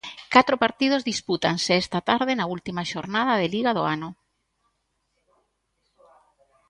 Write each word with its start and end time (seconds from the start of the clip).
Catro 0.35 0.55
partidos 0.63 1.05
dispútanse 1.11 1.71
esta 1.83 1.99
tarde 2.09 2.31
na 2.35 2.49
última 2.55 2.81
xornada 2.91 3.33
de 3.41 3.47
Liga 3.55 3.71
do 3.77 3.83
ano. 3.95 4.09